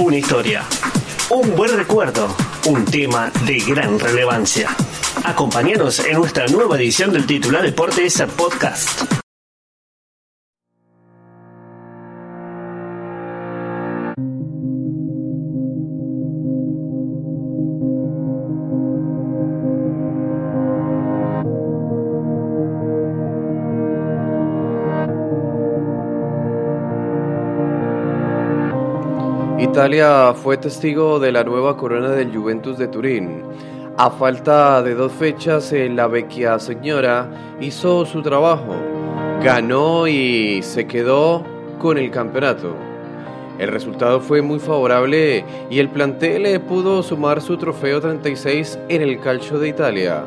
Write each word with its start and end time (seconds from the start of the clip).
una 0.00 0.16
historia, 0.16 0.64
un 1.28 1.54
buen 1.54 1.76
recuerdo, 1.76 2.34
un 2.66 2.84
tema 2.86 3.30
de 3.44 3.58
gran 3.58 3.98
relevancia. 3.98 4.74
Acompáñanos 5.24 5.98
en 6.00 6.14
nuestra 6.14 6.46
nueva 6.46 6.76
edición 6.76 7.12
del 7.12 7.26
titular 7.26 7.62
Deportes 7.62 8.22
Podcast. 8.36 9.19
Italia 29.60 30.32
fue 30.32 30.56
testigo 30.56 31.20
de 31.20 31.32
la 31.32 31.44
nueva 31.44 31.76
corona 31.76 32.08
del 32.08 32.34
Juventus 32.34 32.78
de 32.78 32.88
Turín. 32.88 33.42
A 33.98 34.10
falta 34.10 34.82
de 34.82 34.94
dos 34.94 35.12
fechas, 35.12 35.70
la 35.72 36.06
vecchia 36.06 36.58
señora 36.58 37.28
hizo 37.60 38.06
su 38.06 38.22
trabajo, 38.22 38.74
ganó 39.44 40.08
y 40.08 40.62
se 40.62 40.86
quedó 40.86 41.44
con 41.78 41.98
el 41.98 42.10
campeonato. 42.10 42.74
El 43.58 43.68
resultado 43.68 44.20
fue 44.20 44.40
muy 44.40 44.60
favorable 44.60 45.44
y 45.68 45.78
el 45.78 45.90
plantel 45.90 46.46
eh, 46.46 46.58
pudo 46.58 47.02
sumar 47.02 47.42
su 47.42 47.58
trofeo 47.58 48.00
36 48.00 48.78
en 48.88 49.02
el 49.02 49.20
Calcio 49.20 49.58
de 49.58 49.68
Italia. 49.68 50.24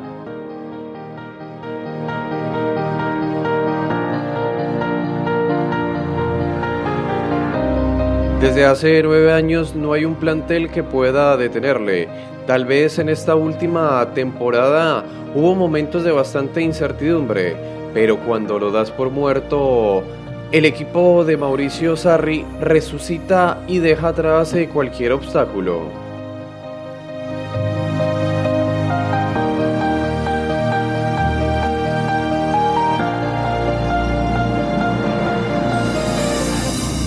Desde 8.44 8.66
hace 8.66 9.02
nueve 9.04 9.32
años 9.32 9.74
no 9.74 9.94
hay 9.94 10.04
un 10.04 10.16
plantel 10.16 10.70
que 10.70 10.84
pueda 10.84 11.38
detenerle. 11.38 12.10
Tal 12.46 12.66
vez 12.66 13.00
en 13.00 13.08
esta 13.08 13.36
última 13.36 14.06
temporada 14.14 15.06
hubo 15.34 15.56
momentos 15.56 16.04
de 16.04 16.12
bastante 16.12 16.62
incertidumbre, 16.62 17.56
pero 17.94 18.20
cuando 18.20 18.60
lo 18.60 18.70
das 18.70 18.92
por 18.92 19.12
muerto, 19.12 20.04
el 20.52 20.66
equipo 20.66 21.24
de 21.24 21.38
Mauricio 21.38 21.96
Sarri 21.96 22.46
resucita 22.60 23.64
y 23.66 23.80
deja 23.80 24.10
atrás 24.10 24.54
cualquier 24.74 25.14
obstáculo. 25.14 26.03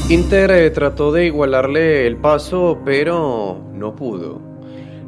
Inter 0.08 0.52
eh, 0.52 0.70
trató 0.70 1.10
de 1.10 1.26
igualarle 1.26 2.06
el 2.06 2.16
paso, 2.16 2.78
pero 2.84 3.60
no 3.72 3.96
pudo. 3.96 4.40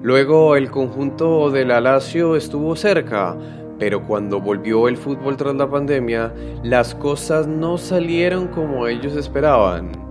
Luego 0.03 0.57
el 0.57 0.73
conjunto 0.73 1.51
del 1.51 1.71
Alacio 1.71 2.35
estuvo 2.35 2.75
cerca, 2.75 3.37
pero 3.79 4.05
cuando 4.05 4.41
volvió 4.41 4.89
el 4.89 4.97
fútbol 4.97 5.37
tras 5.37 5.55
la 5.55 5.71
pandemia, 5.71 6.35
las 6.65 6.97
cosas 6.97 7.47
no 7.47 7.79
salieron 7.79 8.49
como 8.49 8.89
ellos 8.89 9.15
esperaban. 9.15 10.08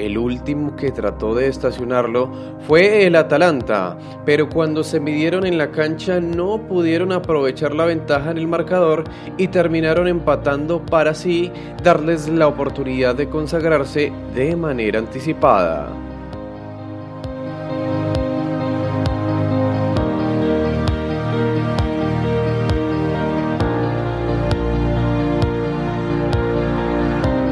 El 0.00 0.16
último 0.16 0.76
que 0.76 0.92
trató 0.92 1.34
de 1.34 1.48
estacionarlo 1.48 2.30
fue 2.66 3.04
el 3.04 3.16
Atalanta, 3.16 3.98
pero 4.24 4.48
cuando 4.48 4.82
se 4.82 4.98
midieron 4.98 5.44
en 5.44 5.58
la 5.58 5.70
cancha 5.72 6.20
no 6.20 6.56
pudieron 6.56 7.12
aprovechar 7.12 7.74
la 7.74 7.84
ventaja 7.84 8.30
en 8.30 8.38
el 8.38 8.48
marcador 8.48 9.04
y 9.36 9.48
terminaron 9.48 10.08
empatando 10.08 10.80
para 10.80 11.10
así 11.10 11.52
darles 11.82 12.30
la 12.30 12.46
oportunidad 12.46 13.14
de 13.14 13.28
consagrarse 13.28 14.10
de 14.34 14.56
manera 14.56 15.00
anticipada. 15.00 16.09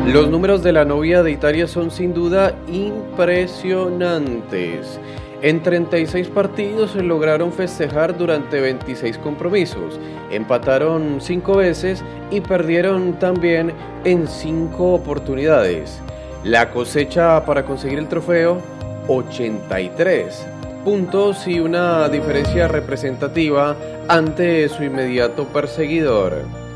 Los 0.08 0.28
números 0.30 0.62
de 0.62 0.72
la 0.72 0.86
novia 0.86 1.22
de 1.22 1.32
Italia 1.32 1.66
son 1.66 1.90
sin 1.90 2.14
duda 2.14 2.54
impresionantes. 2.66 4.98
En 5.42 5.62
36 5.62 6.28
partidos 6.28 6.92
se 6.92 7.02
lograron 7.02 7.52
festejar 7.52 8.16
durante 8.16 8.58
26 8.58 9.18
compromisos, 9.18 10.00
empataron 10.30 11.18
5 11.20 11.56
veces 11.56 12.02
y 12.30 12.40
perdieron 12.40 13.18
también 13.18 13.74
en 14.04 14.26
5 14.26 14.94
oportunidades. 14.94 16.00
La 16.42 16.70
cosecha 16.70 17.44
para 17.44 17.66
conseguir 17.66 17.98
el 17.98 18.08
trofeo, 18.08 18.62
83 19.08 20.46
puntos 20.86 21.46
y 21.46 21.60
una 21.60 22.08
diferencia 22.08 22.66
representativa 22.66 23.76
ante 24.08 24.70
su 24.70 24.84
inmediato 24.84 25.44
perseguidor. 25.48 26.67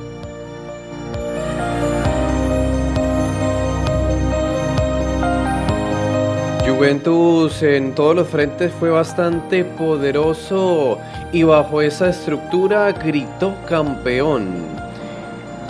Juventus 6.82 7.62
en 7.62 7.94
todos 7.94 8.16
los 8.16 8.26
frentes 8.26 8.72
fue 8.72 8.90
bastante 8.90 9.64
poderoso 9.64 10.98
y 11.32 11.44
bajo 11.44 11.80
esa 11.80 12.08
estructura 12.08 12.90
gritó 12.90 13.54
campeón. 13.68 14.48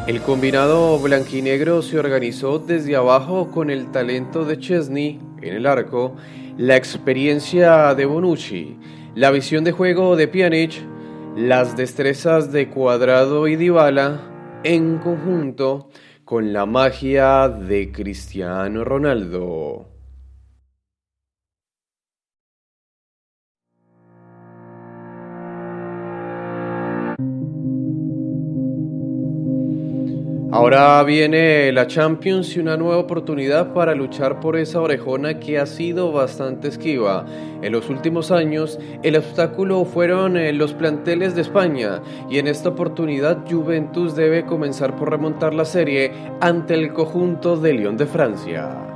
El 0.07 0.23
combinado 0.23 0.99
blanquinegro 0.99 1.83
se 1.83 1.99
organizó 1.99 2.59
desde 2.59 2.97
abajo 2.97 3.51
con 3.51 3.69
el 3.69 3.91
talento 3.91 4.47
de 4.47 4.59
Chesney 4.59 5.21
en 5.43 5.53
el 5.53 5.67
arco, 5.67 6.17
la 6.57 6.77
experiencia 6.77 7.95
de 7.95 8.07
Bonucci, 8.07 8.79
la 9.15 9.31
visión 9.31 9.65
de 9.65 9.73
juego 9.73 10.17
de 10.17 10.29
Pjanic, 10.29 10.81
las 11.37 11.77
destrezas 11.77 12.53
de 12.53 12.71
Cuadrado 12.71 13.49
y 13.49 13.57
Dybala 13.57 14.19
en 14.65 14.97
conjunto 14.97 15.91
con 16.25 16.55
la 16.55 16.65
magia 16.65 17.51
de 17.51 17.93
Cristiano 17.93 18.83
Ronaldo. 18.83 19.93
Ahora 30.53 31.03
viene 31.03 31.73
la 31.73 31.87
Champions 31.87 32.55
y 32.55 32.61
una 32.61 32.77
nueva 32.77 32.99
oportunidad 32.99 33.73
para 33.73 33.95
luchar 33.95 34.39
por 34.39 34.59
esa 34.59 34.83
orejona 34.83 35.41
que 35.41 35.59
ha 35.59 35.65
sido 35.65 36.13
bastante 36.13 36.69
esquiva. 36.69 37.25
En 37.63 37.73
los 37.73 37.89
últimos 37.89 38.31
años 38.31 38.79
el 39.03 39.17
obstáculo 39.17 39.87
fueron 39.87 40.37
eh, 40.37 40.53
los 40.53 40.75
planteles 40.75 41.35
de 41.35 41.41
España 41.41 42.03
y 42.29 42.37
en 42.37 42.49
esta 42.49 42.69
oportunidad 42.69 43.51
Juventus 43.51 44.15
debe 44.15 44.45
comenzar 44.45 44.95
por 44.95 45.09
remontar 45.09 45.55
la 45.55 45.65
serie 45.65 46.13
ante 46.43 46.75
el 46.75 46.93
conjunto 46.93 47.57
de 47.57 47.73
Lyon 47.73 47.97
de 47.97 48.05
Francia. 48.05 48.92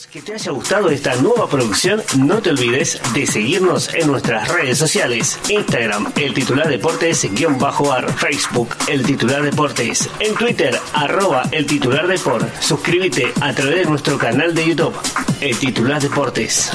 Que 0.00 0.22
te 0.22 0.32
haya 0.32 0.52
gustado 0.52 0.88
esta 0.88 1.14
nueva 1.16 1.46
producción. 1.48 2.02
No 2.16 2.40
te 2.40 2.48
olvides 2.50 2.98
de 3.12 3.26
seguirnos 3.26 3.92
en 3.92 4.06
nuestras 4.06 4.48
redes 4.48 4.78
sociales. 4.78 5.38
Instagram, 5.50 6.10
el 6.16 6.32
titular 6.32 6.66
deportes, 6.66 7.28
guion 7.34 7.58
bajo 7.58 7.92
ar. 7.92 8.10
Facebook, 8.10 8.74
el 8.88 9.02
titular 9.02 9.42
deportes. 9.42 10.08
En 10.18 10.34
Twitter, 10.34 10.78
arroba 10.94 11.42
el 11.52 11.66
titular 11.66 12.06
deport. 12.06 12.48
Suscríbete 12.60 13.32
a 13.42 13.52
través 13.52 13.84
de 13.84 13.84
nuestro 13.84 14.16
canal 14.16 14.54
de 14.54 14.66
YouTube, 14.66 14.94
el 15.42 15.58
titular 15.58 16.00
deportes. 16.00 16.72